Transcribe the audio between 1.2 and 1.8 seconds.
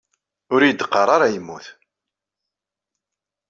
yemmut.